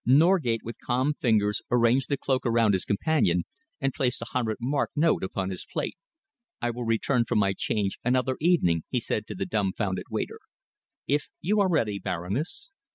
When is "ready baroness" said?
11.69-12.71